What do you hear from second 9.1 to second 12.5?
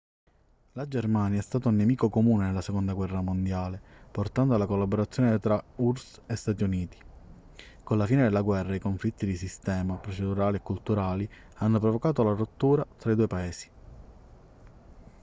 di sistema procedurali e culturali hanno provocato la